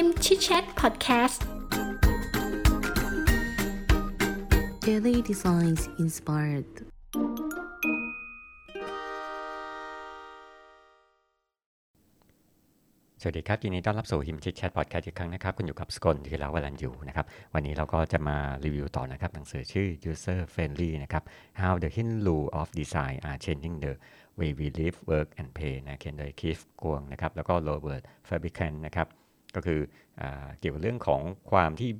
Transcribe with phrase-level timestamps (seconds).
[0.00, 1.44] ฮิมชิดแชทพอดแคสต์
[4.86, 6.70] Daily Designs Inspired
[13.20, 21.22] สวัสดีครับยินดีต้อนรับสู่ฮิมชิดแชทพอดแคสต์อีกครั้งนะครับ คุณอยู่กับสกลที่เราวลันอยู่นะครับ วันนี้เราก็จะมารีวิวต่อนะครับ หนังสือชื่อ User Friendly นะครับ
[21.60, 23.92] How the Hidden Rule of Design are Changing the
[24.38, 29.08] Way We Live Work and Play นะเขียนโดยคีฟกวงนะครับ แล้วก็โรเบิร์ตฟาบิคันนะครับ
[29.56, 29.80] ก็คือ
[30.20, 30.22] อ
[30.60, 31.20] เกี่ยวกับเรื่องของ
[31.50, 31.90] ความที่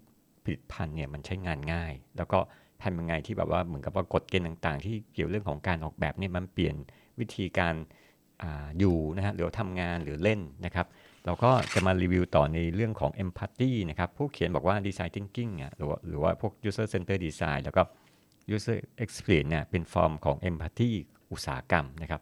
[0.45, 2.39] ผลิตภัณฑ์เนี่ยมันใช้งานง่าย แล้วก็
[2.83, 6.75] ทำยังไงที่แบบว่าเหมือนกับว่ากฎเกณฑ์ต่างๆ ที่เกี่ยวเรื่องของการออกแบบเนี่ยมันเปลี่ยน
[7.21, 7.75] วิธีการ
[8.43, 8.45] อ
[8.79, 10.87] อยู่นะฮะหรือทำงานหรือเล่นนะครับ
[11.27, 17.83] เราก็จะมารีวิวต่อในเรื่องของ empathy นะครับผู้เขียนบอกว่า design thinking อะหรือว่าหรือว่าพวก user center design แล้วก็
[18.55, 20.91] user experience เนี่ยเป็นฟอร์มของ empathy
[21.33, 22.21] อุตสาหกรรมนะครับ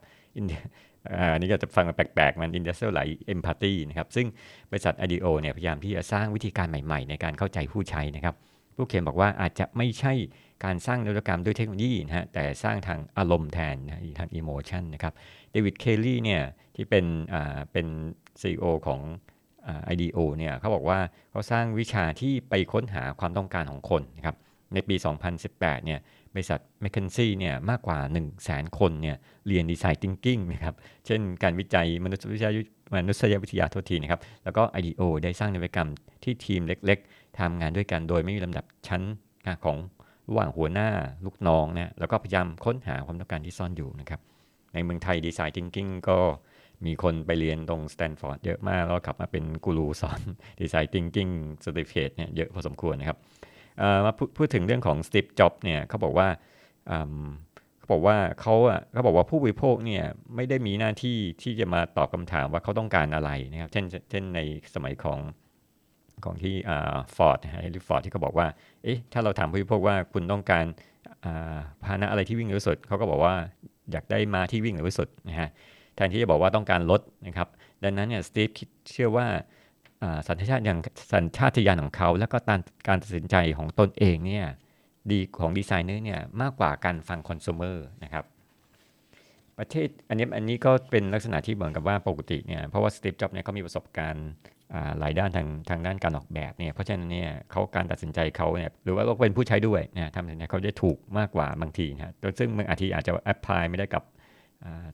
[1.33, 4.27] อันนี้ก็จะฟังแปลกๆ มัน industrial หลาย empathy นะครับ ซึ่ง
[4.71, 8.35] บริษัท IDEO เนี่ยพยายามที่จะสร้างวิธีการใหม่ๆ ในการเข้าใจผู้ใช้นะครับ
[8.75, 10.13] ผู้เขียนบอกว่าอาจจะไม่ใช่
[10.65, 15.13] การสร้างนวัตกรรมด้วยเทคโนโลยีนะฮะ แต่สร้างทางอารมณ์แทนนะทาง emotion นะครับ
[15.51, 16.41] เดวิด เคลลี่เนี่ย
[16.75, 17.87] ที่เป็นอ่าเป็น
[18.41, 19.01] CEO ของ
[19.67, 20.99] อ่า IDEO เนี่ยเขาบอกว่า
[21.31, 24.35] เขาสร้างวิชาที่ไปค้นหาความต้องการของคนนะครับ
[24.73, 24.95] ในปี
[25.41, 25.99] 2018 เนี่ย
[26.37, 30.75] บริษัท m c k เ n นซี่เนี่ยมากกว่า 1 0 0 0 0แสนคนเนี่ยเรียน design thinking นะครับ
[31.05, 32.51] เช่นการวิจัยมนุษยวิทยา
[32.95, 35.89] มนุษยวิทยาโทษทีนะครับ แล้วก็ IDEO ได้สร้างนวัตกรรม
[36.23, 39.01] ที่ทีมเล็กๆทำงานด้วยกันโดยไม่มีลำดับชั้น
[39.65, 39.77] ของ
[40.29, 40.89] ระหว่างหัวหน้า
[41.25, 44.19] ลูกน้องนะแล้วก็พยายามค้นหาความต้องการที่ซ่อนอยู่นะครับ
[44.73, 46.17] ในเมืองไทย design thinking ก็
[46.85, 50.19] มีคนไปเรียนตรงสแตนฟอร์ดเยอะมาก แล้วกลับมาเป็นกูรูสอน
[50.61, 51.29] design thinking
[51.63, 53.17] certificate เนี่ยเยอะพอสมควรนะครับ
[54.05, 56.27] มาพูดถึงเรื่องของสตีฟจ็อบเนี่ยเขาบอกว่า
[57.79, 60.03] เขาบอกว่าเขาอะเขาบอกว่าผู้บริโภคเนี่ย
[60.35, 64.39] ไม่ได้มีหน้าที่ที่จะมาตอบคำถามว่าเขาต้องการอะไรนะครับเช่นเช่นใน
[64.75, 65.19] สมัยของ
[66.23, 66.55] ของที่
[67.15, 68.47] ฟอร์ดเฮนรี่ฟอร์ดที่เขาบอกว่า
[68.83, 70.65] เอ๊ะถ้าเราถามผู้บริโภคว่าคุณต้องการ
[71.83, 73.35] พาหนะอะไรที่วิ่งเร็วสุดเขาก็บอกว่า
[73.91, 75.49] อยากได้ม้าที่วิ่งเร็วสุดนะฮะ
[75.95, 77.47] แทนที่จะบอกว่าต้องการรถนะครับ
[77.83, 79.27] ดังนั้นเนี่ยสตีฟคิดเชื่อว่า
[80.27, 80.79] สัญชาติอย่าง
[81.13, 84.45] สัญชาตญาณของเขา แล้วก็การการตัดสินใจของตนเองเนี่ย
[85.11, 88.25] ดีของดีไซเนอร์เนี่ยมากกว่าการฟังคอน sumer นะครับ
[89.57, 94.27] ประเทศอันนี้อันนี้ก็เป็นลักษณะที่เหมือนกับว่าปกติเนี่ยเพราะว่าสตีฟจ็อบเนี่ยเขามีประสบการณ์
[94.99, 104.03] หลายด้านทางทางด้านการออกแบบเนี่ยเพราะฉะนั้นเนี่ยเขาการตัดสินใจเขาเนี่ยหรือว่าเขาเป็นผู้ใช้ด้วยนะทำเนี่ยเขาจะถูกมากกว่าบางทีนะซึ่งบางทีอาจจะแอพพลายไม่ได้กับ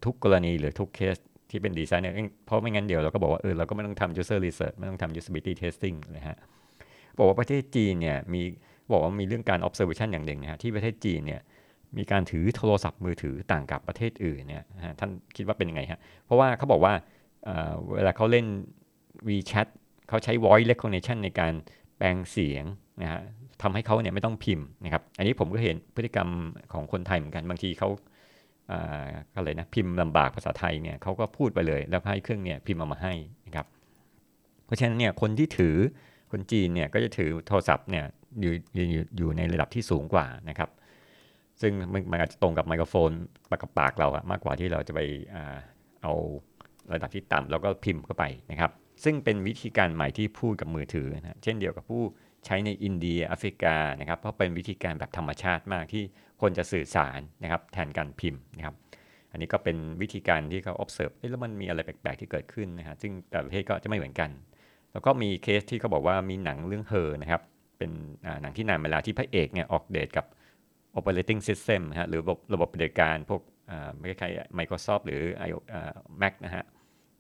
[0.06, 1.18] ทุกกรณีหรือทุกเคส
[1.54, 2.16] ที่เป็นดีไซเนอร์
[2.46, 6.38] เพราะไม่งั้นเดี๋ยวเราก็บอกว่าเออเราก็ไม่ต้องทำ user research ไม่ต้องทำ usability testing นะฮะ
[7.18, 8.42] บอกว่าประเทศจีนเนี่ยมี
[8.92, 11.42] บอกว่ามีเรื่องการ observation อย่างหนึ่งนะฮะที่ประเทศจีนเนี่ย
[11.98, 14.64] มีการถือโทรศัพท์มือถือต่างกับประเทศอื่นเนี่ย
[15.00, 16.94] ท่านคิดว่าเป็นยังไงฮะเพราะว่าเขาบอกว่า
[17.96, 18.46] เวลาเขาเล่น
[19.28, 19.68] WeChat
[20.10, 21.54] เขาใช้ voice recognition ในการ
[21.98, 22.66] แปลงเสียง
[23.02, 23.22] นะฮะ
[23.62, 26.30] ทำให้เขาเนี่ยไม่ต้องพิมพ์นะครับ อันนี้ผมก็เห็นพฤติกรรม
[26.74, 27.90] ของคนไทยเหมือนกัน บางทีเขา
[29.36, 33.14] อะไรนะพิมพ์ลำบากภาษาไทยเนี่ยเขาก็พูดไปเลย แล้วให้เครื่องเนี่ยพิมพ์ออกมาให้
[33.48, 33.66] นะครับ
[34.66, 35.76] เพราะฉะนั้นเนี่ยคนที่ถือ
[36.32, 38.06] คนจีนเนี่ยก็จะถือโทรศัพท์เนี่ย
[38.42, 38.86] อยู่อยู่
[39.18, 40.70] อยู่ในระดับที่สูงกว่านะครับ
[41.62, 41.72] ซึ่ง
[42.12, 43.12] มันอาจจะตรงกับไมโครโฟน
[43.50, 45.00] ปากกับปากเราอะมากกว่าที่เราจะไป
[46.04, 46.14] เอา
[46.94, 48.72] ระดับที่ต่ำแล้วก็พิมพ์เข้าไปนะครับ
[49.04, 52.04] ซึ่งเป็นวิธีการใหม่ที่พูดกับมือถือนะเช่นเดียวกับผู้
[52.46, 56.04] ใช้ในอินเดียแอฟริกานะครับ เพราะเป็นวิธีการแบบธรรมชาติมากที่
[56.42, 58.76] คนจะสื่อสารนะครับแทนการพิมพ์นะครับ
[59.32, 64.30] อันนี้ก็เป็นวิธีการที่เขา observe แล้วมันมีอะไรแปลกๆที่เกิดขึ้นนะฮะซึ่งแต่ประเทศก็จะไม่เหมือนกัน
[64.94, 67.42] แล้วก็มีเคสที่เขาบอกว่ามีหนังเรื่องเฮอนะครับ
[67.78, 67.92] เป็น
[68.42, 70.26] หนังที่นานเวลาที่พระเอกเนี่ยออกเดทกับ
[70.98, 73.42] operating system ฮะหรือระบบระบบปฏิบัติการพวก
[73.98, 75.22] ไม่คล้ายๆ Microsoft หรือ
[76.22, 76.64] Mac นะฮะ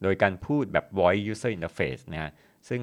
[0.03, 2.31] โดยการพูดแบบ voice user interface นะฮะ
[2.69, 2.81] ซึ่ง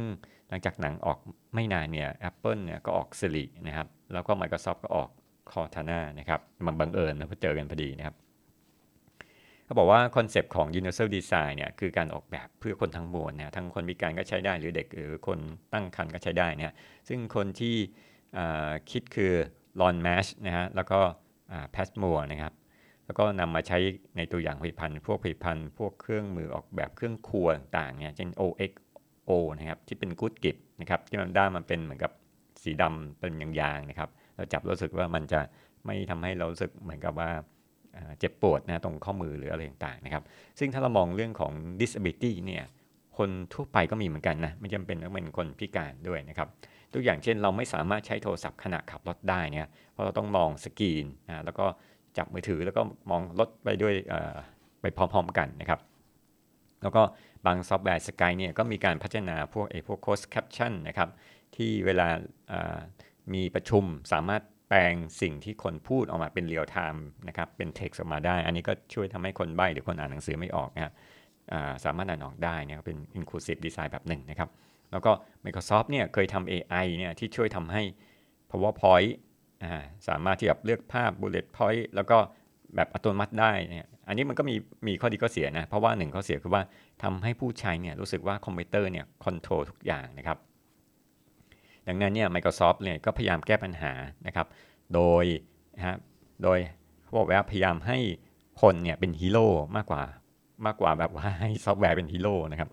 [0.49, 1.19] หลังจากหนังออก
[1.55, 5.11] ไม่นานเนี่ย Apple เนี่ยก็ออก Siri นะครับ แล้วก็ Microsoft ก็ออก
[5.53, 8.17] Cortana นะครับมันบังเอิญนะเพเจอกันพอดีนะครับ
[9.65, 15.39] เขาบอกว่าคอนเซปต์ของ universal design เนี่ยคือการออกแบบเพื่อคนทั้งมวลนะทั้งคนพิการก็ใช้ได้หรือเด็กหรือคน
[15.73, 16.75] ตั้งครรภ์ก็ใช้ได้นะ
[17.09, 17.77] ซึ่งคนที่
[18.91, 19.33] คิดคือ
[19.81, 20.99] ลอนแมชนะฮะแล้วก็
[21.73, 22.53] แพสมัวนะครับ
[23.07, 23.79] แล้วก็นำมาใช้
[24.17, 32.13] ในตัวอย่างผลิตภัณฑ์ พวกผลิตภัณฑ์ พวกเครื่องมือออกแบบเครื่องครัวต่างๆเนี่ยเช่น OXO นะครับที่เป็นกู๊ดกิฟนะครับที่มันด้านมันเป็นเหมือนกับ
[32.63, 34.11] สีดำเป็นยางๆนะครับ
[34.41, 35.41] เราจับรู้สึกว่ามันจะ
[35.87, 37.31] ไม่ทำให้เรารู้สึกเหมือนกับว่า
[38.19, 40.25] เจ็บปวดนะตรงข้อมือหรืออะไรต่างๆนะครับ
[40.59, 42.65] ซึ่งถ้าเรามองเรื่องของ disability เนี่ย
[43.19, 46.49] คนทั่วไปก็มีเหมือนกันนะไม่จำเป็นต้องเป็นคนพิการด้วยนะครับ
[46.93, 51.67] ตัวอย่างเช่นเราไม่สามารถใช้โทรศัพท์ขณะขับรถได้เนี่ยเพราะเราต้องมองสกรีนนะแล้วก็
[52.19, 53.95] จับมือถือแล้วก็มองรถไปด้วย
[54.81, 55.81] ไปพร้อมๆกันนะครับ
[56.83, 57.03] แล้วก็
[57.47, 61.09] บางซอฟต์แวร์ Skype เนี่ยก็มีการพัฒนาพวกไอ้พวก closed caption นะครับ
[61.57, 62.07] ที่เวลา
[63.35, 70.93] มีประชุมสามารถแปลงสิ่งที่คนพูดออกมาเป็น real time นะครับเป็น text ออกมาได้ อันนี้ก็ช่วยทำให้คนใบ้หรือคนอ่านหนังสือไม่ออกนะครับ
[71.85, 74.51] สามารถอ่านออกได้เนี่ยเป็น inclusive design แบบหนึ่งนะครับ
[74.93, 75.13] แล้วก็
[75.45, 77.83] Microsoft เนี่ยเคยทำ AI เนี่ยที่ช่วยทำให้
[78.51, 79.11] PowerPoint
[80.09, 82.19] สามารถที่จะเลือกภาพ bullet point แล้วก็
[82.75, 84.55] แบบอัตโนมัติได้เนี่ย อันนี้มันก็มี
[84.87, 86.63] มีข้อดีข้อเสียนะ เพราะว่าหนึ่งข้อเสียคือว่า
[87.03, 90.39] ทำให้ผู้ใช้เนี่ยรู้สึกว่าคอมพิวเตอร์เนี่ย control ทุกอย่างนะครับ
[91.89, 93.93] ดังนั้นเนี่ย Microsoft เนี่ยก็พยายามแก้ปัญหา
[94.27, 94.47] นะครับ
[94.95, 95.25] โดย
[95.77, 95.97] นะฮะ
[96.43, 96.59] โดย
[97.03, 97.99] เขาบอกว่าพยายามให้
[98.63, 99.47] คนเนี่ยเป็นฮีโร่
[99.77, 100.03] มากกว่า
[100.67, 102.71] มากกว่าแบบว่าให้ซอฟต์แวร์เป็นฮีโร่นะครับ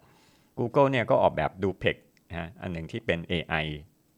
[0.59, 1.97] Google เนี่ยก็ออกแบบ Duplex
[2.29, 3.65] นะฮะอันหนึ่งที่เป็น AI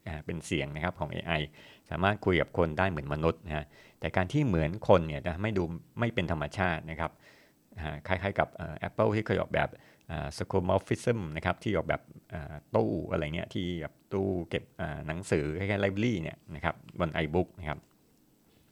[0.06, 1.42] นะเป็นเสียงนะครับของ AI
[1.90, 3.66] สามารถคุยกับคนได้เหมือนมนุษย์นะฮะ
[4.00, 5.64] แต่การที่เหมือนคนเนี่ยจะไม่ดู
[6.00, 7.12] ไม่เป็นธรรมชาตินะครับ
[8.08, 8.48] คล้ายๆกับ
[8.88, 9.70] Apple ที่เคยออกแบบ
[10.38, 12.02] skeuomorphism นะครับที่ออกแบบ
[12.76, 14.64] ตู้อะไรเงี้ยที่แบบ ตู้เก็บ
[15.08, 17.80] หนังสือคล้ายๆไลบรารีเนี่ยนะครับบน iBook นะครับ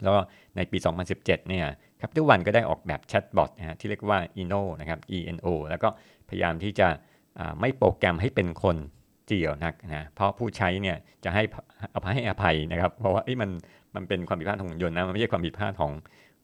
[0.04, 0.14] แล้ว
[0.56, 1.66] ในปี 2017 เนี่ย
[2.02, 5.90] ครับทุกวันก็ได้ออกแบบแชทบอทนะฮะที่เรียกว่า Eno นะครับ ENO แล้วก็
[6.30, 6.88] พยายามที่จะ
[7.60, 8.78] ไม่โปรแกรมให้เป็นคน
[9.26, 11.44] เจียวนักนะเพราะผู้ใช้เนี่ยจะให้
[11.96, 13.50] อภัยให้อภัยนะครับ เพราะว่ามัน
[13.96, 15.92] มันเป็นความผิดพลาดของหุ่นยนต์นะมันไม่ใช่ความผิดพลาดของ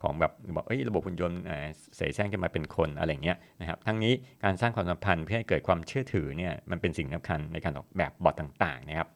[0.03, 1.39] ของแบบบอกเอ้ยระบบหุ่นยนต์
[1.95, 4.13] เสแสร้งขึ้นมาเป็นคนอะไรเงี้ยนะครับทั้งนี้
[4.43, 9.07] การสร้างความสัมพันธ์เพื่อให้เกิดความเชื่อถือเนี่ยมันเป็นสิ่งสำคัญในการออกแบบบอทต่างๆนะครับ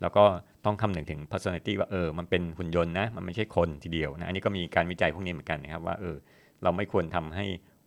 [0.00, 0.24] แล้วก็
[0.64, 6.16] ต้องคำนึงถึง personality ว่าเออมันเป็นหุ่นยนต์นะมันไม่ใช่คนทีเดียวนะอันนี้ก็มีการวิจัยพวกนี้เหมือนกันนะครับว่าเออ
[6.62, 7.44] เราไม่ควรทำให้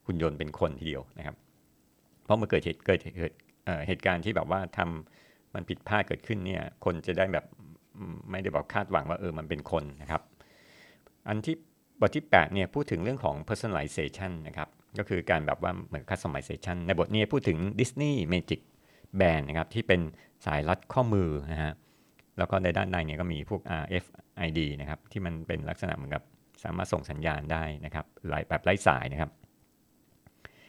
[0.07, 1.35] หุ่นยนต์เป็นคนทีเดียวนะครับ
[2.25, 2.99] เพราะเมื่อเกิดเหตุเกิด
[3.87, 7.45] เหตุการณ์ที่แบบว่าทำมันผิดพลาดเกิดขึ้นเนี่ยคนจะได้แบบ
[8.31, 10.21] ไม่ได้บอกคาดหวังว่าเออมันเป็นคนนะครับ
[11.27, 11.55] อันที่
[11.99, 18.61] บทที่8เนี่ยพูดถึงเรื่องของ personalization นะครับก็คือการแบบว่าเหมือน customization ในบทนี้พูดถึง Disney Magic
[19.19, 20.01] Band นะครับที่เป็น
[20.45, 21.73] สายรัดข้อมือนะฮะ
[22.37, 26.23] แล้วก็ในด้านในเนี่ยก็มีพวก RFID นะครับที่มันเป็นลักษณะเหมือนกับ
[26.63, 28.05] สามารถส่งสัญญาณได้นะครับ
[28.49, 29.31] แบบไร้สายนะครับ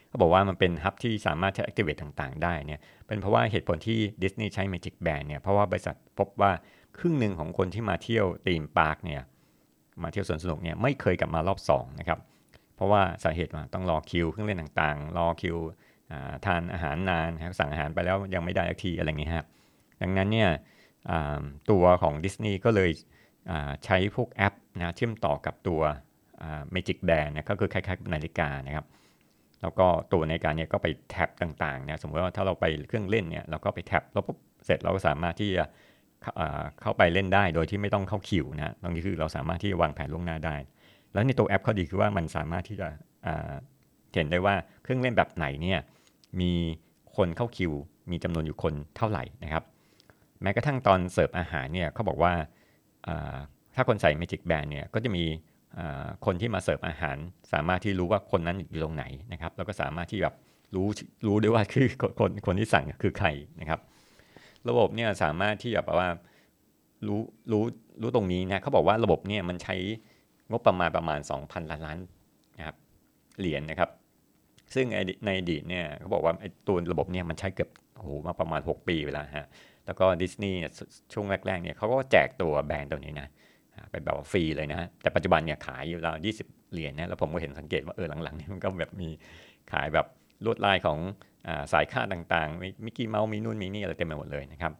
[0.07, 6.51] เขาบอกว่ามันเป็นฮับที่สามารถจะ activate ต่างๆ ได้เนี่ยเป็นเพราะว่าเหตุผลที่ Disney ใช้ Magic Band เนี่ยเพราะว่าบริษัทพบว่า
[6.97, 9.21] ครึ่งหนึ่งของคนที่มาเที่ยวตีมปาร์คเนี่ย
[10.03, 12.19] มาเที่ยวสวนสนุกเนี่ยไม่เคยกลับมารอบ2นะครับ
[12.75, 15.57] เพราะว่าสาเหตุมาต้องรอคิวเครื่องเล่นต่างๆ รอคิว
[16.45, 19.45] ทานอาหารนานครับสั่งอาหารไปแล้วยังไม่ได้อทีอะไรเงี้ยครับ
[20.01, 20.49] ดังนั้นเนี่ย
[21.71, 22.89] ตัวของดิสนีย์ก็เลย
[23.85, 25.81] ใช้พวกแอปนะเชื่อมต่อกับตัว
[26.73, 28.85] Magic Band นะก็คือคล้ายๆนาฬิกานะครับ
[29.61, 35.63] แล้วก็ตัวนาฬิกาเนี่ยก็ไปแท็บต่างๆนะสมมติว่าถ้าเราไปเครื่องเล่นเนี่ยเราก็ไปแท็บแล้วปุ๊บเสร็จเราก็สามารถที่จะ
[36.81, 40.55] เข้าไปเล่นได้โดยที่ไม่ต้องเข้าคิวนะตรงนี้คือเราสามารถที่จะวางแผนล่วงหน้าได้
[41.13, 42.87] แล้วในตัวแอปข้อดีคือว่ามันสามารถที่จะ
[44.13, 45.79] เห็นได้ว่าเครื่องเล่นแบบไหนเนี่ย
[46.41, 46.51] มี
[47.15, 47.73] คนเข้าคิว
[48.11, 49.63] มีจำนวนอยู่คนเท่าไหร่นะครับ
[50.41, 52.33] แม้กระทั่งตอนเสิร์ฟอาหารเนี่ยเขาบอกว่า
[53.75, 55.23] ถ้าคนใส่ Magic Band เนี่ยก็จะมี
[56.25, 57.17] คนที่มาเสิร์ฟอาหาร
[57.53, 60.35] สามารถที่รู้ว่าคนนั้นอยู่ตรงไหนนะครับ แล้วก็สามารถที่แบบ
[60.75, 60.87] รู้
[61.27, 61.87] รู้ได้ว่าคือ
[62.19, 63.27] คนคนที่สั่งคือใคร
[63.61, 63.79] นะครับ
[64.69, 66.09] ระบบเนี่ยสามารถที่จะแบบว่า
[67.07, 67.21] รู้
[67.51, 67.63] รู้
[68.01, 69.75] รู้ตรงนี้นะเขาบอกว่าระบบเนี่ยมันใช้
[70.51, 71.99] งบประมาณประมาณ 2,000 ล้านล้าน
[72.57, 72.75] นะครับ
[73.39, 73.89] เหรียญนนะครับ
[74.73, 74.85] ซึ่ง
[75.25, 79.47] ในอดีตเนี่ยเขาบอกว่าไอ้ตัวระบบเนี่ยมันใช้เกือบโอ้โหมาประมาณ 6 ปีเวลาฮะ
[79.85, 80.57] แล้วก็ดิสนีย์
[81.13, 83.27] ช่วงแรกๆเนี่ยเขาก็แจกตัวแบรนด์ตัวนี้นะ
[83.91, 89.09] เป็นแบบฟรีเลยนะแต่ปัจจุบันเนี่ยขายอยู่ราว20 เหรียญนะแล้วผมก็เห็นสังเกตว่าเออหลังๆนี่มันก็แบบมี
[89.71, 90.07] ขายแบบ
[90.45, 90.97] ลวดลายของ
[91.73, 94.73] สายค่าต่างๆมิกกี้เมาส์มีนู่นมีนี่อะไรเต็มไปหมดเลยนะครับ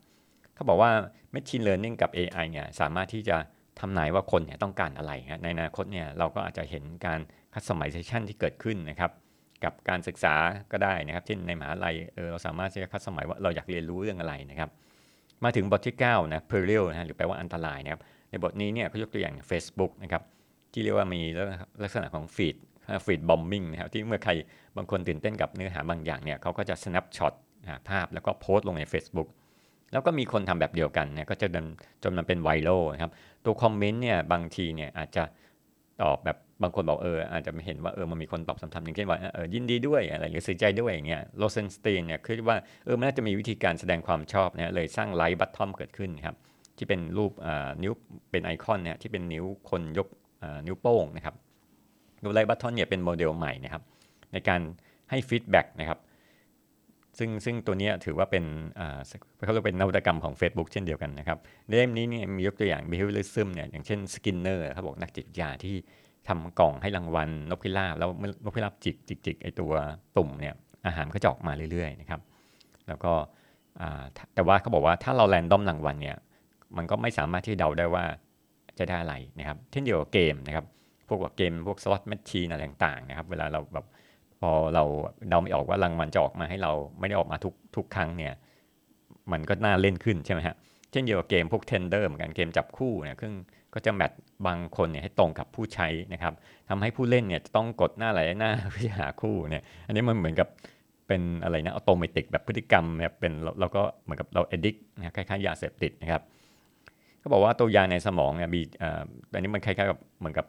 [0.56, 0.92] เขาบอกว่า
[1.34, 3.38] Machine Learning กับ AI เนี่ยสามารถที่จะ
[3.80, 5.12] ทำนายว่าคนเนี่ยต้องการอะไร
[5.44, 7.20] ในอนาคตเนี่ยเราก็อาจจะเห็นการ
[7.54, 9.12] customization ที่เกิดขึ้นนะครับ
[9.64, 10.36] กับการศึกษา
[10.72, 14.70] ก็ได้นะครับ เช่นในมหาลัยเออเราสามารถที่จะคัดสมัยว่าเราอยากเรียนรู้เรื่องอะไรนะครับ
[15.44, 20.24] มาถึงบทที่9นะ peril นะหรือแปลว่าอันตรายนะครับ ในบทนี้เนี่ยเขายกตัวอย่าง Facebook นะครับ
[20.74, 21.22] ที่เรียกว่ามี
[21.84, 22.56] ลักษณะของฟีด
[23.06, 24.32] ฟีดบอมบิงนะครับที่เมื่อใคร
[24.78, 27.34] บางคนตื่นเต้นกับเนื้อหาบางอย่างเนี่ยเขาก็จะ snapshot
[27.90, 29.30] ภาพแล้วก็โพสต์ลงใน Facebook
[29.92, 31.48] แล้วก็มีคนทำแบบเดียวกันเนี่ยก็จะ
[32.04, 33.12] จนนมันเป็นไวรัลนะครับ
[33.46, 35.24] ตัวคอมเมนต์เนี่ยบางทีเนี่ยอาจจะ
[36.02, 46.36] ตอบแบบบางคนบอกเอออาจจะไม่เห็นว่าเออมันมีคนตอบซ้ำๆอย่างเช่นว่าเออยินดีด้วยอะไรหรือเสียใจด้วยอย่างเงี้ย Rosenstein เนี่ยคือว่าเออมันน่าจะมีวิธีการแสดงความชอบนี่ยเลยสร้าง like button เกิดขึ้นครับ
[46.78, 47.32] ที่เป็นรูป
[47.84, 47.94] นิ้ว
[48.32, 50.08] เป็นไอคอนเนี่ยที่เป็นนิ้วคนยก
[50.66, 51.36] นิ้วโป้งนะครับ
[52.24, 53.84] ดู like button เนี่ยเป็นโมเดลใหม่นะครับ
[54.34, 54.62] ในการ
[55.10, 56.00] ให้ feedback นะครับ
[57.18, 58.44] ซึ่งซึ่งตัวนี้ถือว่าเป็น
[59.44, 65.76] เขาเรียกเป็นนวัตกรรมของ Facebook เช่นเดียวกันนะครับเล่มนี้เนี่ยมียกตัวอย่าง behaviorism เนี่ยอย่างเช่น Skinner เขาบอกนักจิตวิทยาที่
[66.28, 68.10] ทำกล่องให้รางวัลนกพิราบแล้ว
[68.44, 69.72] นกพิราบจิกจิกจิกไอตัว
[70.18, 70.54] ตุ่มเนี่ย
[70.88, 72.22] อาหารก็จะออกมาเรื่อยๆนะครับ
[72.88, 73.14] แล้วก็
[74.36, 76.18] แต่ว่าเขาบอกว่าถ้าเรา random รางวัลเนี่ย
[76.78, 78.04] มันก็ไม่สามารถที่เดาได้ว่า
[78.78, 80.66] จะได้อะไรนะครับเช่นเดียวกับเกมนะครับ
[81.10, 83.86] พวกเกมพวก slot machine อะไรต่างๆนะครับ เวลาเราแบบ
[84.40, 84.84] พอเรา
[85.30, 88.34] เดาไม่ออกว่ารางวัลจะออกมาให้เราไม่ได้ออกมาทุกทุกครั้งเนี่ย
[89.32, 90.56] มันก็น่าเล่นขึ้นใช่ไหมฮะ
[90.92, 93.34] เช่นเดียวกับเกมพวก Tinder เหมือนกันเกมจับคู่เนี่ยซึ่ง
[93.74, 94.12] ก็จะ match
[94.48, 96.34] บางคนเนี่ยให้ตรงกับผู้ใช้นะครับ
[96.70, 100.48] ทำให้ผู้เล่นเนี่ยจะต้องกดหน้าไหลหน้าเพื่อหาคู่เนี่ย อันนี้มันเหมือนกับ
[101.08, 106.22] เป็นอะไรนะอัตโนมัติแบบพฤติกรรมเนี่ยเป็นเราก็เหมือนกับเรา addict นะคล้ายๆยาเสพติดนะครับ
[107.20, 108.62] เขาบอกว่าตัวยาในสมองเนี่ยมี
[109.34, 110.46] อันนี้มันคล้ายๆกับเหมือนกับ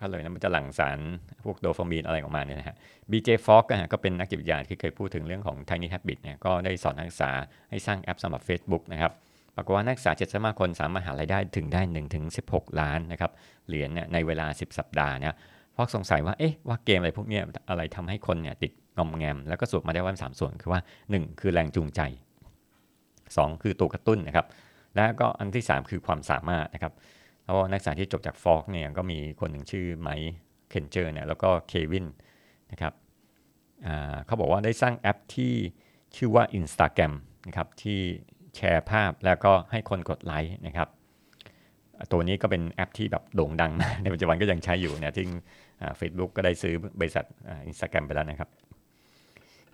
[0.00, 0.98] เขาเลยนะมันจะหลั่งสาร
[1.44, 2.76] พวกโดฟามีนอะไรออกมาเนี่ยนะฮะ
[3.10, 7.30] บีเจฟ็อกก็เป็นนักจิตวิทยาที่เคยพูดถึงเรื่องของ Tiny Habit เนี่ยก็ได้สอนนักศึกษา
[7.70, 9.12] ให้สร้างแอปสำหรับ Facebook นะครับ
[9.56, 13.30] ปรากฏว่านักศึกษาเจ็ดสมาคนสามารถหารายได้ถึงได้1ถึง16 ล้านนะครับ
[13.68, 15.34] เหรียญเนี่ยในเวลา 10 สัปดาห์เนี่ย
[15.76, 17.40] พอกสงสัยว่าเอ๊ะว่าเกมอะไรพวกนี้
[17.70, 20.80] อะไรทำให้คนเนี่ยติดงอมแงม แล้วก็สรุปมาได้ว่าสามส่วนคือว่า
[21.10, 22.00] 1 คือแรงจูงใจ
[22.84, 24.46] 2 คือตัวกระตุ้นนะครับ
[24.96, 26.92] และก็อันที่ 3 คือความสามารถนะครับ
[27.50, 32.06] แล้วนักศึกษาที่จบจาก Fogg เนี่ยก็มีคนหนึ่งชื่อ Mike Krieger เนี่ยแล้วก็เควิน
[32.72, 32.92] นะครับ
[34.26, 35.52] เขาบอกว่าได้สร้างแอปที่
[36.16, 37.12] ชื่อว่า Instagram
[37.46, 37.98] นะครับที่
[38.56, 40.88] แชร์ภาพแล้วก็ให้คนกดไลค์นะครับ
[42.12, 45.26] ตัวนี้ก็เป็นแอปที่แบบโด่งดัง ในปัจจุบันก็ยังใช้อยู่เนี่ยที่
[45.96, 47.24] เฟซบุ๊กก็ได้ซื้อบริษัท
[47.66, 48.50] อินสตาแกรมไปแล้วนะครับ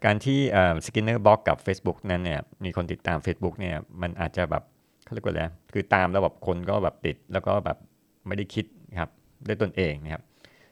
[0.05, 0.39] การที่
[0.85, 4.65] Skinner box กับ Facebook นั้นเนี่ยมีคนติดตาม Facebook เนี่ยมันอาจจะแบบ
[5.07, 7.79] เขาเรียกว่าอะไรคือตามแล้วแบบคนก็แบบติด แล้วก็แบบ
[8.27, 8.67] ไม่ได้คิด
[9.01, 9.11] ครับ
[9.47, 10.23] ด้วยตนเองนะครับ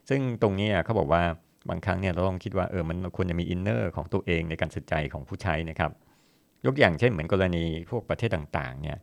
[0.08, 1.22] ซึ่งตรงนี้เขาบอกว่า
[1.68, 5.90] บางครั้งเนี่ยเราต้องคิดว่าเออมันควรจะมี inner ของตัวเองในการสนใจของผู้ใช้นะครับ
[6.66, 8.98] ยกอย่างเช่นเหมือนกรณีพวกประเทศต่างๆเนี่ย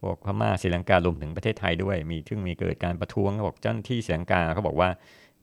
[0.00, 4.88] พวกพม่าศรีลังการวมถึงประเทศไทยด้วย มีทึ่งมีเกิดการประท้วงบอกเจ้าหน้าที่ศรีลังกาเขาบอกว่า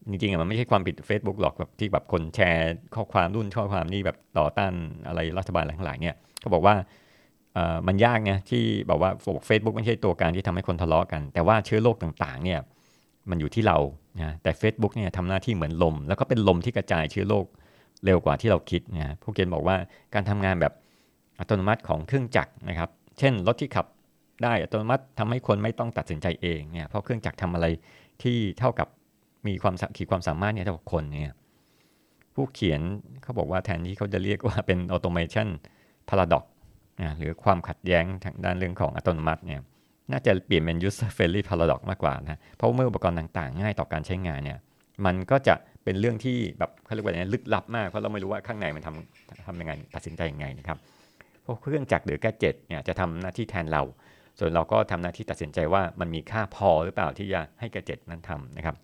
[0.10, 4.74] จริงๆมันไม่ใช่ความผิด Facebook หรอกแบบที่แบบคนแชร์ข้อความรุ่นข้อความนี่แบบต่อต้าน
[5.08, 6.76] อะไรรัฐบาลอะไรทั้งหลายเนี่ยเขาบอกว่า
[7.88, 9.12] มันยากไงที่บอกว่า
[9.46, 12.60] เฟซบุ๊กไม่ใช่ตัวการที่ทำให้คนทะเลาะกัน แต่ว่าเชื้อโรคต่างๆเนี่ย
[13.30, 13.78] มันอยู่ที่เรา
[14.22, 17.46] นะแต่ Facebook เนี่ยทำหน้าที่เหมือนลม แล้วก็เป็นลมที่กระจายเชื้อโรค
[18.06, 19.76] เร็วกว่าที่เราคิดนะพวกเกณฑ์บอกว่า
[20.14, 20.74] การทำงานแบบ
[21.40, 22.90] อัตโนมัติของเครื่องจักรนะครับ
[23.20, 23.86] เช่นรถที่ขับ
[24.44, 27.66] ได้อัตโนมัติทำให้คนไม่ต้องตัดสินใจเองเนี่ยเพราะเครื่องจักรทำอะไร
[28.24, 28.88] ที่เท่ากับ
[29.48, 31.36] มีความขีดความสามารถเนี่ยเท่ากับคนเนี่ย
[32.36, 32.82] ผู้เขียน
[33.24, 36.44] เขาบอกว่าแทนที่เขาจะเรียกว่าเป็น automation paradox
[37.18, 39.62] หรือความขัดแย้งทางด้านเรื่องของอัตโนมัติเนี่ย
[40.12, 44.58] น่าจะเปลี่ยนเป็น user friendly paradox มากกว่านะเพราะเมื่ออุปกรณ์ต่างๆ ง่ายต่อการใช้งานเนี่ย
[45.06, 50.78] มันก็จะเป็นเรื่องที่แบบเขาเรียกว่าอะไรลึกลับมากเพราะเราไม่รู้ว่าข้างในมันทำทำยังไงตัดสินใจยังไงนะครับ
[51.46, 53.82] พวกเครื่องจักรหรือ gadget เนี่ยจะทำหน้าที่แทนเรา
[54.40, 58.76] ส่วนเราก็ทำหน้าที่ตัดสินใจว่ามันมีค่าพอหรือเปล่าที่จะให้แกจิตนั้นทำนะครับ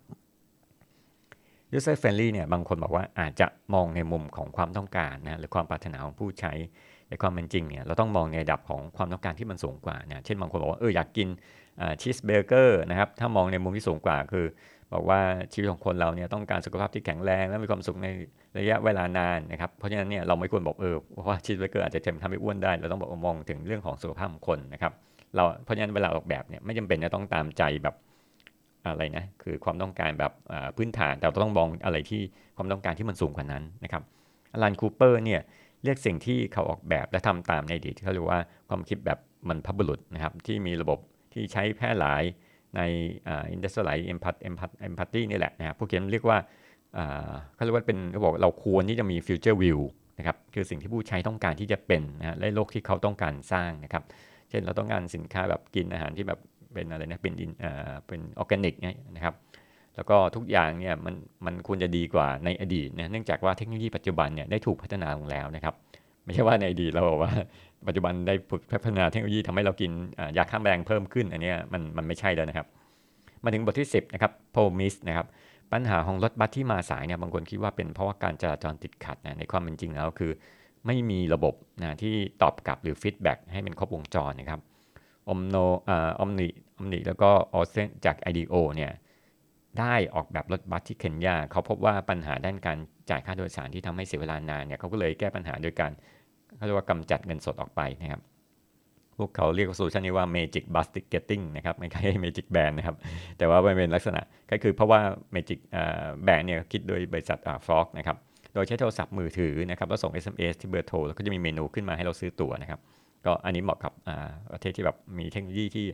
[1.76, 6.52] user friendly เนี่ยบางคนบอกว่าอาจจะมองในมุมของความต้องการนะหรือความปรารถนาของผู้ใช้
[7.08, 11.28] แต่ความเป็นจริงเนี่ยเราต้องมองในระดับของความต้องการที่มันสูงกว่าเนี่ยเช่นบางคนบอกว่าเอออยากกิน
[12.00, 14.46] ชีสเบเกอร์นะครับถ้ามองในมุมที่สูงกว่าคือ
[14.92, 15.20] บอกว่า
[15.52, 18.06] ชีวิตของคนเราเนี่ยต้องการสุขภาพที่แข็งแรงและมีความสุขใน
[18.58, 20.96] ระยะเวลานานนะครับเพราะฉะนั้นเนี่ยเราไม่ควรบอกเออ
[21.28, 24.92] ว่า cheeseburger อาจจะทำให้อ้วนได้ เราต้องบอกมองถึงเรื่องของสุขภาพของคนนะครับ
[25.34, 27.94] เราเพราะฉะนั้นเวลาออกแบบเนี่ยไม่จำเป็นจะต้องตามใจแบบ
[28.84, 30.32] อะไรนะคือความต้องการแบบ
[30.76, 32.22] พื้นฐานแต่เราต้องมองอะไรที่
[32.56, 34.02] ความต้องการที่มันสูงกว่านั้นนะครับ
[34.52, 35.40] Alan Cooper เนี่ย
[35.86, 40.98] เรียกสิ่งที่เขาออกแบบและทำตามในอดีตที่เขาเรียกว่าความคิดแบบมันพับบุรุษนะครับ ที่มีระบบ
[41.32, 42.22] ที่ใช้แพร่หลาย
[42.76, 42.80] ใน
[43.52, 46.38] industrial empath empath empathy นี่แหละนะครับผู้เขียนเรียกว่า
[47.54, 49.80] เขาเรียกว่าเป็นเขาบอกเราควรที่จะมีฟิวเจอร์วิว
[50.18, 54.02] นะครับคือสิ่งที่ผู้ใช้ต้องการที่จะเป็นนะและโลกที่เขาต้องการสร้างนะครับ
[54.50, 56.40] เช่นเราต้องการสินค้าแบบกินอาหารที่แบบ
[56.74, 57.34] เป็นอะไรนะเป็น
[58.08, 58.74] เป็นออร์แกนิก
[59.14, 59.34] นะครับ
[59.96, 61.14] แล้วก็ทุกอย่างเนี่ยมัน
[61.46, 65.74] มันควรจะดีกว่าในอดีตนะเนื่องจากว่าเทคโนโลยีปัจจุบันเนี่ยได้ถูกพัฒนาลงแล้วนะครับ
[66.24, 67.32] ไม่ใช่ว่าในอดีตเราบอกว่า
[67.86, 69.90] ปัจจุบันได้ถูกพัฒนาเทคโนโลยีทำให้เรากิน
[70.36, 72.66] ยาฆ่าแมลงเพิ่มขึ้นอันนี้มันมันไม่ใช่แล้วนะครับ
[73.44, 75.26] มาถึงบทที่ 10นะครับ Promise นะครับ
[75.72, 80.32] ปัญหาของรถบัสที่มาสายเนี่ยบางคนคิดว่าเป็นเพราะว่าการจราจรติดขัดนะในความเป็นจริงแล้วคือ
[80.86, 84.60] ไม่มีระบบนะที่ตอบกลับหรือ feedback ให้เป็นครบวงจรนะครับ
[85.28, 85.56] อมโน
[85.88, 86.48] อ่าอมนิ
[86.78, 88.90] อมนิแล้วก็ออเซนจาก IDEO เนี่ย
[89.80, 92.78] ได้ออกแบบรถบัสที่เคนยาเขาพบว่าปัญหาด้านการ
[93.10, 95.92] จ่ายค่าโดยสารที่ทำให้เสียเวลานานเนี่ยเขาก็เลยแก้ปัญหาโดยการ
[96.56, 98.20] เขาเรียกว่ากำจัดเงินสดออกไปนะครับ
[99.18, 102.96] พวกเขาเรียก solution นี้ว่า Magic Bus Ticketing นะครับไม่ใช่ Magic Band นะครับ
[103.38, 105.00] แต่ว่าเป็นลักษณะก็คือเพราะว่า
[105.34, 105.58] Magic
[106.26, 108.16] Band เนี่ยคิดโดยบริษัท Frog นะครับ
[108.54, 112.80] โดยใช้โทรศัพท์มือถือนะครับแล้วส่ง SMS ที่เบอร์โทรแล้วก็จะมีเมนูขึ้นมาให้เราซื้อตั๋วนะครับ
[113.26, 113.92] ก็อันนี้เหมาะกับ
[114.52, 115.86] ประเทศที่แบบมีเทคโนโลยีที่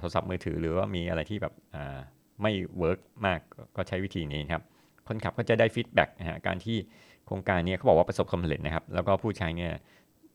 [0.00, 1.54] โทรศัพท์มือถือหรือว่ามีอะไรที่แบบ
[2.42, 3.40] ไม่ work มาก
[3.76, 4.62] ก็ใช้วิธีนี้ครับ
[5.06, 6.76] คนขับก็จะได้ feedback นะฮะการที่
[7.26, 9.72] โครงการนี้เขาบอกว่าประสบความสำเร็จนะครับ แล้วก็ผู้ใช้เนี่ย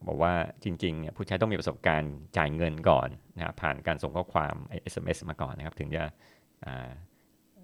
[0.07, 4.55] บอกว่าจริงๆเนี่ยผู้ใช้ต้องมีประสบการณ์จ่ายเงินก่อนนะผ่านการส่งข้อความ
[4.91, 6.03] SMS มาก่อนนะครับ ถึงจะ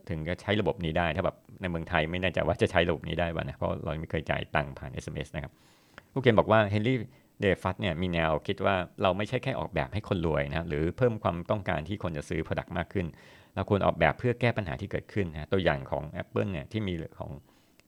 [0.10, 5.52] ถึงจะใช้ระบบนี้ได้ถ้าแบบในเมืองไทยไม่แน่ใจว่าจะใช้ระบบนี้ได้บ้างนะเพราะเราไม่เคยจ่ายตังค์ผ่าน SMS นะครับ
[6.12, 6.98] ผู้เขียนบอกว่าเฮนรี่
[7.42, 13.06] เดฟัตเนี่ยมีแนวคิดว่าเราไม่ใช่แค่ออกแบบให้คนรวยนะหรือเพิ่มความต้องการที่คนจะซื้อผลิตมากขึ้น
[13.56, 17.32] เราควรออกแบบเพื่อแก้ปัญหาที่เกิดขึ้นนะตัวอย่างของ Apple เนี่ยที่มีของ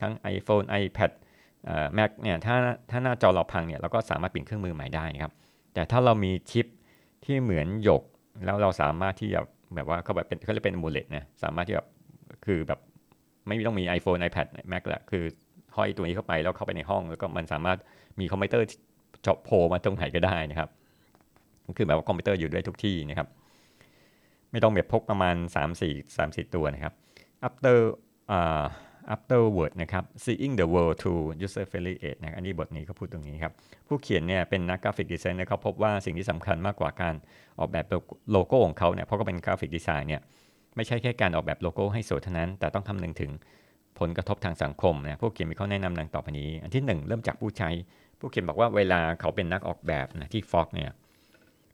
[0.02, 1.12] ทั้ง iPhone iPad
[1.98, 2.56] Mac เนี่ยถ้า
[2.90, 5.34] ถ้าหน้าจอเราพังเนี่ยเราก็สามารถเปลี่ยนเครื่องมือใหม่ได้นะครับ
[5.74, 6.66] แต่ถ้าเรามีชิป
[7.26, 8.04] ที่เหมือนหยก
[8.46, 9.40] แล้วเราสามารถที่จะ
[9.76, 11.88] แบบว่าเขาแบบเป็นเขาเรียกเป็น amulet นะสามารถที่แบบ
[12.46, 12.80] คือแบบ
[13.46, 15.24] ไม่ต้องมี iPhone iPad Mac แหละคือ
[15.76, 17.78] ห้อยตัวนี้เข้าไปแล้วเข้าไปในห้อง แล้วก็มันสามารถ
[18.20, 18.66] มีคอมพิวเตอร์
[19.28, 20.70] จบโผล่มาตรงไหนก็ได้นะครับ
[21.78, 23.28] คือแบบว่าคอมพิวเตอร์อยู่ด้วยทุกที่นะครับ
[24.58, 26.94] ไม่ต้องแบบพกประมาณ 3 4 3 4 ตัวนะครับ
[27.48, 27.78] after
[28.38, 28.66] uh,
[29.14, 31.12] afterword นะครับ seeing the world through
[31.46, 33.54] user friendly eyes นะอันนี้บทนี้เขาพูดตรงนี้ครับ
[33.88, 37.16] ผู้เขียนเนี่ยเป็นนักกราฟิกดีไซน์นะเขาพบว่าสิ่งที่สำคัญมากกว่าการ
[37.60, 37.86] ออกแบบ
[38.32, 40.22] โลโก้ของเขาเนี่ยเพราะก็เป็นกราฟิกดีไซน์เนี่ย
[40.76, 43.32] ไม่ใช่แค่การออกแบบโลโก้ให้สวยเท่านั้น แต่ต้องคำนึงถึง
[44.00, 47.70] ผลกระทบทางสังคมนะผู้เขียนมีข้อแนะนำดังต่อไปนี้ อันที่ 1 เริ่มจากผู้ใช้
[48.20, 50.92] ผู้เขียนบอกว่าเวลาเขาเป็นนักออกแบบนะที่ frog เนี่ย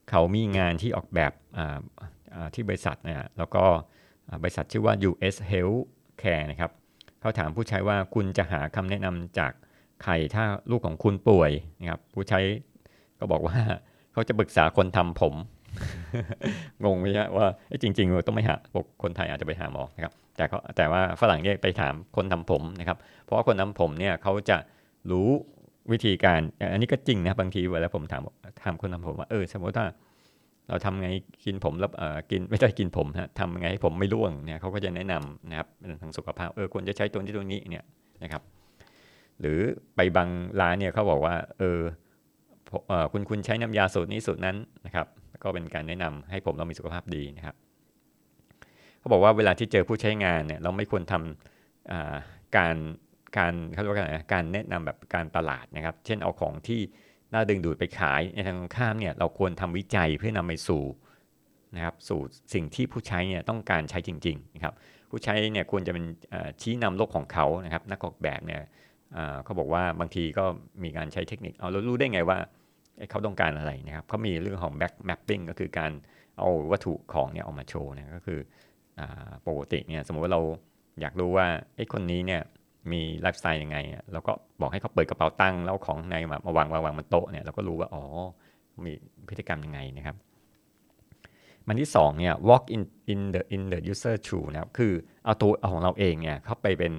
[0.09, 1.31] เขามีงานที่ออกแบบ
[2.53, 3.63] ที่บริษัทเนี่ยแล้วก็
[4.43, 5.81] บริษัทชื่อว่า US Health
[6.21, 6.71] Care นะครับ
[7.21, 9.51] เขาถามผู้ใช้ว่าคุณจะหาคำแนะนำจาก
[10.03, 12.39] ใครถ้าลูกของคุณป่วยนะครับผู้ใช้
[13.19, 13.57] ก็บอกว่า
[14.13, 15.35] เขาจะปรึกษาคนทำผม
[16.85, 17.45] งงไหมฮะว่า
[17.81, 24.57] จริงๆต้องไม่หาพวกคนไทยอาจจะไปหาหมอนะครับแต่ก็แต่ว่าฝรั่งเนี่ยไปถามคนทำผมนะครับ เพราะว่าคนทำผมเนี่ยเขาจะ
[25.11, 25.27] รู้
[25.91, 26.39] วิธีการ
[26.71, 28.21] อันนี้ก็จริงนะบางทีเวลาผมถาม
[28.63, 29.85] ถามคนทำผมว่าเออสมมติว่า
[30.69, 31.09] เราทำไง
[31.45, 31.91] กินผมแล้ว
[32.31, 35.67] กินไม่ได้กินผมนะทำไงให้ผมไม่ร่วงเนี่ยเขาก็จะแนะนำนะครับ
[36.01, 37.83] ทางสุขภาพเออควรจะใช้ตัวนี้ตัวนี้เนี่ย
[38.23, 38.41] นะครับ
[39.39, 39.59] หรือ
[39.95, 40.29] ไปบาง
[40.61, 41.79] ร้านเนี่ยเขาบอกว่าเออ
[43.11, 45.07] คุณคุณใช้น้ำยาสูตรนี้สูตรนั้นนะครับ
[45.43, 47.55] ก็เป็นการแนะนำให้ผมเรามีสุขภาพดีนะครับ
[48.99, 52.75] เขาบอกว่าเวลาที่เจอผู้ใช้งานเนี่ยเราไม่ควรทำการ
[53.37, 56.81] การเขาเรียกว่าอะไรการแนะนำแบบการตลาดนะครับ เช่นเอาของที่
[57.33, 60.83] น่าดึงดูดไปขายในทางตรงข้ามเนี่ยเราควรทำวิจัยเพื่อนำไปสู่
[61.75, 62.19] นะครับสู่
[62.53, 64.73] สิ่งที่ผู้ใช้เนี่ยต้องการใช้จริงๆนะครับ
[65.09, 66.05] ผู้ใช้เนี่ยควรจะเป็น
[66.61, 68.61] ชี้นำโลกของเขานะครับนักออกแบบเนี่ย
[69.43, 70.45] เขาบอกว่าบางทีก็
[70.83, 72.37] มีการใช้เทคนิคเอาเรารู้ได้ไงว่า
[73.11, 75.91] เขาต้องการอะไรนะครับเขามีเรื่องของ back mapping ก็คือการ
[76.37, 78.39] เอาวัตถุของเนี่ยออกมาโชว์นะก็คือ
[79.47, 80.41] ปกติเนี่ยสมมติว่าเรา
[81.01, 82.41] อยากรู้ว่าไอ้คนนี้เนี่ย
[82.91, 83.77] มีไลฟ์สไตล์ยังไง
[84.13, 88.03] เราก็บอกให้เขาเปิดกระเป๋าตังค์แล้วของในมามาวางวางวางบนโต๊ะเนี่ยเราก็รู้ว่าอ๋อ
[88.85, 88.93] มี
[89.27, 90.15] พฤติกรรมยังไงนะครับ
[91.67, 94.93] มันที่2เนี่ย walk in in the in the user shoe นะครับคือ
[95.25, 96.93] เอาตัวของเราเองเนี่ยเข้าไปเป็น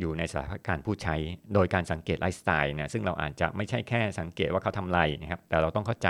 [0.00, 1.14] อยู่ในสถานการณ์ผู้ใช้
[1.54, 6.08] โดยการสังเกตไลฟ์สไตล์นี่ยซึ่งเราอาจจะไม่ใช่แค่สังเกตว่าเขาทำอะไรนะครับ แต่เราต้องเข้าใจ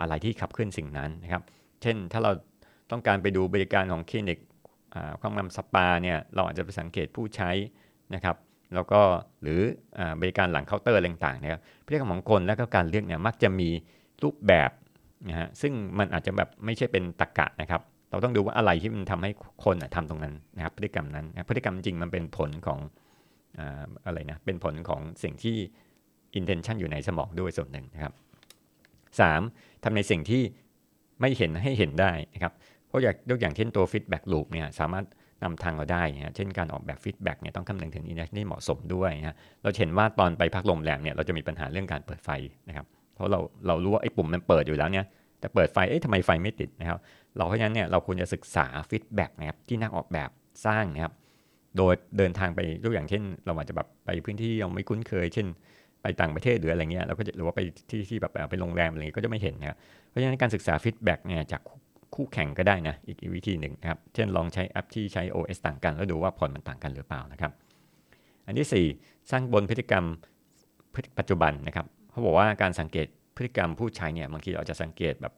[0.00, 1.42] อะไรที่ขับเคลื่อนสิ่งนั้นนะครับ
[1.82, 2.32] เช่นถ้าเรา
[2.90, 4.38] ต้องการไปดูบริการของคลินิก
[5.20, 7.50] ความงามสปาเนี่ยเราอาจจะไปสังเกตผู้ใช้
[8.14, 8.36] นะครับ
[8.74, 9.00] แล้วก็
[9.42, 9.60] หรือ
[10.20, 13.68] บริการหลังเคาน์เตอร์ต่างๆนะครับพฤติกรรมของคนและก็การเลือกเนี่ยมักจะมี
[14.22, 14.70] รูปแบบ
[15.28, 19.30] นะฮะซึ่งมันอาจจะแบบไม่ใช่เป็นตรรกะนะครับ เราต้องดูว่าอะไรที่มันทำให้
[19.64, 22.78] คนทำตรงนั้นนะครับพฤติกรรมนั้นพฤติกรรมจริงมันเป็นผลของ
[24.06, 25.56] อะไรนะเป็นผลของสิ่งที่
[26.38, 28.12] intention อยู่ในสมองด้วยส่วนหนึ่งนะครับ
[29.18, 29.84] 3.
[29.84, 30.42] ทำในสิ่งที่
[31.20, 32.52] ไม่เห็นให้เห็นได้นะครับ
[32.86, 35.04] เพราะอยากยกอย่างเช่นตัว feedback loop เนี่ยสามารถ
[35.42, 42.30] นำทางเราได้นะเช่นการออกแบบ feedback เนี่ยต้องคำนึงถึงอินเทอร์ที่เหมาะสมด้วยนะเราเห็นว่าตอนไปพักโรงแรมเนี่ยเราจะมีปัญหาเรื่องการเปิดไฟ
[42.68, 45.04] นะครับ เพราะเราเรารู้ว่าไอ้ปุ่มมันเปิดอยู่แล้วเนี่ย
[45.40, 46.98] แต่เปิดไฟเอ๊ะทำไมไฟไม่ติดนะครับ
[47.36, 50.30] เราเพราะฉะนั้นเนี่ยเราควรจะศึกษา feedback นะครับที่นักออกแบบ
[50.66, 51.12] สร้างนะครับ
[51.76, 55.46] โดยเดินทางไปยกอย่างเช่น เราอาจจะแบบไปพื้นที่เราไม่คุ้นเคย เช่น
[56.02, 59.76] ไปต่างประเทศหรืออะไรเงี้ยเราก็จะหรือว่าไปที่ที่แบบไปโรงแรมอะไรเงี้ยก็จะไม่เห็นนะครับ
[60.08, 61.62] เพราะฉะนั้นการศึกษา feedback เนี่ยจาก
[62.14, 67.52] คู่แข่งก็ได้นะ อีกวิธีหนึ่งนะครับ เช่นลองใช้แอปที่ใช้ OS ต่างกัน แล้วดูว่าผลมันต่างกันหรือเปล่านะครับ
[68.46, 70.04] อันที่ 4 สร้างบนพฤติกรรม
[71.18, 75.34] ปัจจุบันนะครับเขาบอกว่าการสังเกตพฤติกรรมผู้ใช้เนี่ยบางทีเราจะสังเกตแบบ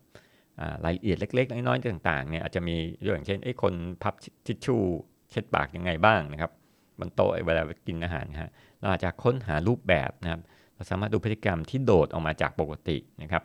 [0.85, 4.14] รายละเอียดเล็ก ๆ น้อยๆต่างๆเนี่ยอาจจะมีอย่างเช่นไอ้คนพับ
[4.46, 4.83] ทิชชู่
[5.30, 6.50] เช็ดปากยังไงบ้างนะครับ
[6.98, 10.40] บนโต๊ะเวลากินอาหารนะฮะเราอาจจะค้นหารูปแบบนะครับ
[10.74, 13.42] เราสามารถดูพฤติกรรมที่โดดออกมาจากปกตินะครับ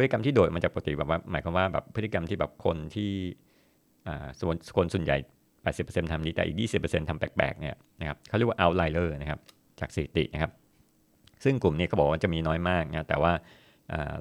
[0.00, 3.10] พฤติกรรมที่โดดมาจากปกติแบบว่าหมายความว่าแบบพฤติกรรมที่แบบคนที่
[4.40, 5.16] ส่วนคนส่วนใหญ่
[5.64, 9.40] 80%ทำนี้แต่อีก 20%ทำแปลกๆเนี่ยนะครับเขาเรียกว่า outlier นะครับ
[9.80, 10.52] จากสถิตินะครับ
[11.44, 13.32] ซึ่งกลุ่มนี้เขาบอกว่าจะมีน้อยมากนะแต่ว่า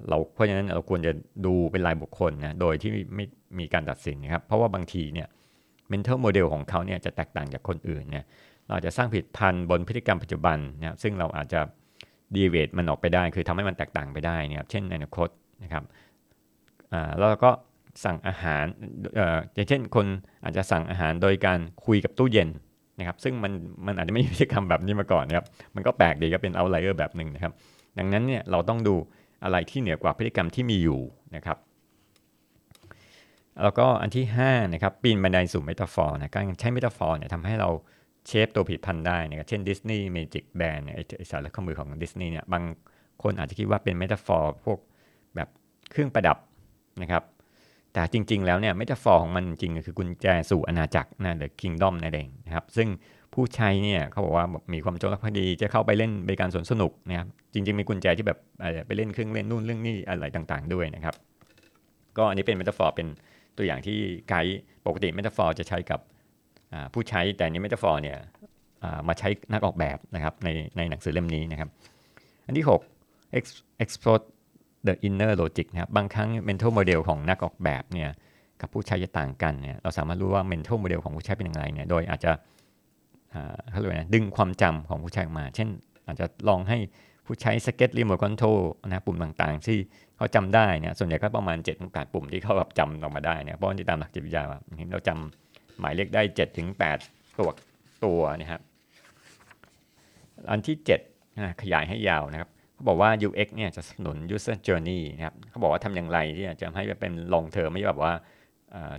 [0.09, 1.11] เราเพราะฉะนั้นเราควรจะ
[1.45, 3.25] ดูเป็นรายบุคคลนะโดยที่ไม่
[3.59, 5.27] มีการตัดสินนะครับ เพราะว่าบางทีเนี่ย
[5.91, 8.25] mental model ของเขาเนี่ยจะแตกต่างจากคนอื่นเนี่ย
[8.65, 11.61] เราอาจจะสร้างผิดพันธุ์บนพฤติกรรมปัจจุบันนะครับซึ่งเราอาจจะ
[12.35, 15.29] ดีเวทมันออกไปได้ คือทำให้มันแตกต่างไปได้นะครับเช่นในอนาคต
[15.63, 15.83] นะครับ
[17.19, 17.51] แล้วก็
[18.05, 18.65] สั่งอาหาร
[19.53, 20.05] อย่างเช่นคน
[20.43, 22.49] อาจจะสั่งอาหารโดยการคุยกับตู้เย็น
[22.99, 23.53] นะครับ ซึ่งมัน
[23.85, 25.45] มันอาจจะไม่มีพฤติกรรมแบบนี้มาก่อนนะครับ
[25.75, 27.53] มันก็แปลกดีก็เป็นเอาไลเออร์แบบหนึ่งนะครับ
[27.97, 28.95] ดังนั้นเนี่ยเราต้องดู
[29.43, 30.99] อะไรที่เหนือกว่าพฤติกรรมที่มีอยู่
[31.35, 31.57] นะครับ
[33.63, 37.69] แล้วก็อันที่5นะครับปีนบันไดสู่ metaphor นะการใช้ metaphor เนี่ยทำให้เรา
[38.27, 42.63] shape ตัวผลิตภัณฑ์ได้นะครับ เช่น Disney MagicBand ไอ้สายข้อมือของดิสนีย์เนี่ยบาง
[43.23, 44.79] คนอาจจะคิดว่าเป็น metaphor พวก
[45.35, 45.49] แบบ
[45.91, 46.37] เครื่องประดับ
[47.01, 47.23] นะครับ
[47.93, 52.87] แต่จริง ๆ แล้วเนี่ย metaphor ของมันจริงคือกุญแจสู่อาณาจักรนะ the kingdom นั่นเองนะครับ ซึ่ง
[53.33, 58.37] ผู้ใช้เนี่ยเขาบอกว่ามีความจงรักภักดีจะเข้าไปเล่นบริการสวนสนุกนะครับ จริง ๆ มีกุญแจที่แบบ
[58.87, 61.15] ไปเล่นเครื่องเล่นนู่นเรื่องนี้อะไรต่างๆ ด้วยนะครับ
[62.17, 63.07] ก็อันนี้เป็นเมตาฟอร์เป็น
[63.57, 63.97] ตัวอย่างที่
[64.29, 65.99] ไกด์ปกติเมตาฟอร์จะใช้กับ
[66.93, 68.17] ผู้ใช้แต่นี้เมตาฟอร์เนี่ย
[69.07, 71.69] มาใช้นักออกแบบนะครับในในหนังสือเล่มนี้นะครับ
[72.45, 74.21] อันที่ 6 explore
[74.87, 78.09] the inner logic นะครับบางครั้ง mental model ของนักออกแบบเนี่ย
[78.61, 82.31] กับผู้ใช้จะต่างกันเนี่ยเราสามารถรู้ว่า mental model ของผู้ใช้เป็นอย่างไรเนี่ยโดยอาจจะ
[83.69, 85.69] เขาเรียกว่าดึงความจำของผู้ใช้ออกมา เช่น
[86.07, 86.77] อาจจะลองให้
[87.25, 89.77] ผู้ใช้สเก็ตรีโมทคอนโทรลนะปุ่มต่างๆ ที่
[90.17, 94.43] เขาจำได้เนี่ยส่วนใหญ่ก็ประมาณ7จ็ดถึงแปุ่มที่เขาแบบจำออกมาได้เนี่ยเพราะที่ตามหลักจิตวิทยา
[94.91, 97.49] เราจำหมายเลขได้7จ็ถึงแตัว
[98.05, 98.61] ตัวนะครับ
[100.51, 108.13] อันที่7นะขยายให้ยาวนะครับ เขาบอกว่า UX เนี่ยจะสนุน user journey นะครับเขาบอกว่าทำอย่างไรที่จะทำให้เป็น long term ไม่แบบว่า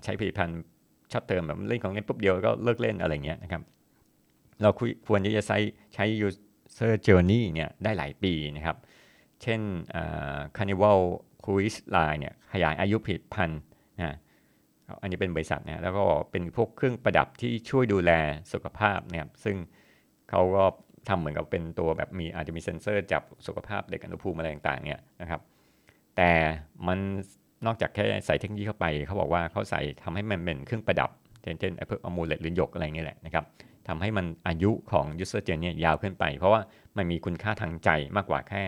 [0.04, 0.60] ใช้ผลิตภัณฑ์
[1.12, 3.62] short term แบบเล่นของเล่นปุ๊บเดียวก็เลิกเล่นอะไรเงี้ยนะครับ
[4.62, 4.70] เรา
[5.08, 5.58] ควรที่จะใช้
[5.94, 8.76] ใช้ user journey เนี่ยได้หลายปีนะครับ
[9.42, 9.60] เช่น
[10.56, 11.00] Carnival
[11.44, 13.60] Cruise Line เนี่ยขยายอายุผลิตภัณฑ์
[13.98, 14.16] นะ
[15.02, 18.10] อันนี้เป็นบริษัทนะแล้วก็เป็นพวกเครื่องประดับที่ช่วยดูแล
[18.52, 19.56] สุขภาพนะครับซึ่ง
[20.30, 20.64] เขาก็
[21.08, 25.40] ทำเหมือนกับเป็นตัวแบบมีอาจจะมีเซ็นเซอร์จับสุขภาพเด็กอุณหภูมิอะไรต่างๆเนี่ยนะครับ
[26.16, 26.30] แต่
[26.86, 26.98] มัน
[27.66, 31.10] นอกจากแค่ใส่เทคโนโลยีเข้าไป เขาบอกว่าเขาใส่ทำให้มันเป็นเครื่องประดับ
[31.42, 33.44] เช่นเช่นไอ้พวก amulet หรือหยกอะไรเงี้ยแหละนะครับ
[33.88, 36.60] ทำให้มันอายุของ user journey ยาวขึ้นไป เพราะว่า
[36.96, 38.62] มันมีคุณค่าทางใจมากกว่าแค่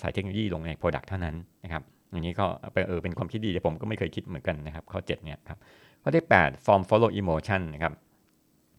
[0.00, 2.46] ใส่เทคโนโลยีลงใน Product เท่านั้นนะครับอย่างนี้ก็
[2.88, 5.58] เออเป็นความคิดดีแต่ผมก็ไม่เคยคิดเหมือนกันนะครับ ข้อ 7 เนี่ยครับ
[6.02, 7.92] ข้อที่ 8 form follow emotion นะครับ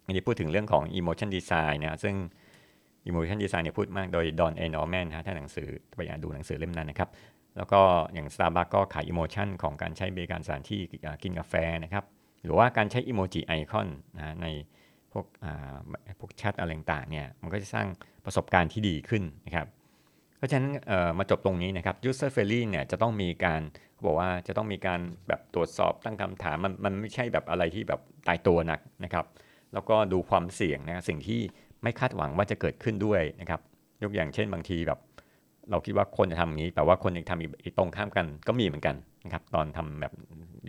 [0.06, 2.16] อันนี้พูดถึงเรื่องของ emotion design นะซึ่ง
[3.08, 7.10] emotion design เนี่ยพูดมากโดยดอนเอนอร์แมนนะถ้าหนังสือไปอ่านดูหนังสือเล่มนั้นนะครับ
[7.58, 7.82] แล้วก็
[8.14, 10.82] อย่าง Starbucks ก็ขาย emotion ของการใช้บริการสถานที่
[11.24, 12.06] กินกาแฟนะครับ
[12.44, 14.48] หรือว่าการใช้ emoji icon นะใน
[15.12, 15.26] พวก
[16.20, 17.88] พวกแชทอะไรต่างเนี่ยมันก็จะสร้าง
[18.26, 19.68] ประสบการณ์ที่ดีขึ้นนะครับ
[20.38, 20.72] เพราะฉะนั้น
[21.20, 23.62] มาจบตรงนี้นะครับ user friendly เนี่ยจะต้องมีการ
[24.06, 29.26] บอกว่าจะต้องมีการแบบตรวจสอบตั้งคำถามมันมันไม่ใช่แบบอะไรที่แบบตายตัวนักนะครับ
[29.74, 31.42] แล้วก็ดูความเสี่ยงนะสิ่งที่
[31.84, 33.62] ไม่คาดหวังว่าจะเกิดขึ้นด้วยนะครับ
[34.04, 35.00] ยกอย่างเช่นบางทีแบบ
[35.72, 40.14] เราคิดว่าคนจะทำอย่างนี้ แต่ว่าคนยังทำอีกตรงข้ามกันก็มีเหมือนกันนะครับตอนทำแบบ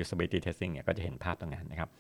[0.02, 1.90] usability testing เนี่ยก็จะเห็นภาพตรงนั้นนะครับ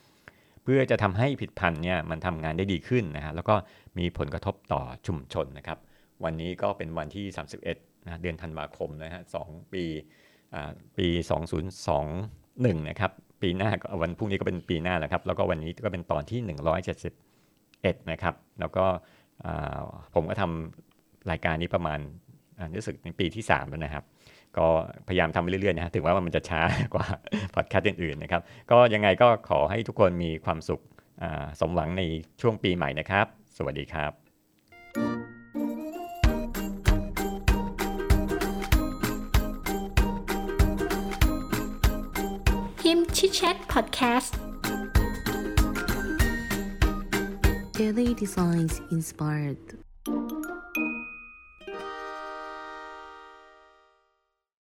[0.62, 3.54] เพื่อจะทำให้ผิดพันธ์เนี่ยมันทำงานได้ดีขึ้นนะฮะแล้วก็
[3.98, 5.78] มีผลกระทบต่อชุมชนนะครับ
[6.24, 7.24] วันนี้ก็เป็นวันที่
[7.66, 9.36] 31นะเดือนธันวาคมนะฮะส
[9.72, 9.84] ปี
[10.98, 11.08] ปี
[11.98, 13.70] 2021 นะครับ ปีหน้า
[14.02, 16.38] วันพรุ่งนี้ก็เป็นปีหน้าแล้วครับ แล้วก็วันนี้ก็เป็นตอนที่
[17.84, 18.84] 11 นะครับ แล้วก็
[20.14, 21.98] ผมก็ทำรายการนี้ประมาณ
[22.76, 24.04] รู้สึกเป็นปีที่ 3 แล้วนะครับ
[24.58, 24.66] ก็
[25.08, 26.60] พยายามทำไปเรื่อยๆนะถึงว่ามันจะช้า
[26.94, 27.06] กว่า
[27.54, 30.82] พอดแคสต์อื่นๆนะครับ ก็ยังไงก็ขอให้ทุกคนมีความสุข
[31.60, 32.02] สมหวังใน
[32.40, 44.49] ช่วงปีใหม่นะครับ สวัสดีครับิมชิดแชทพอดแคสต์
[47.80, 49.56] Daily Designs Inspired